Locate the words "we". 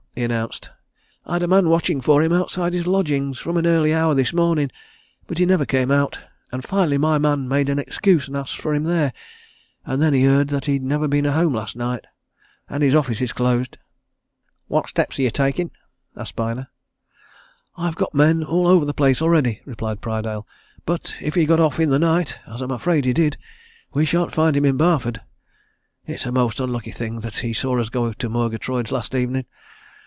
23.93-24.05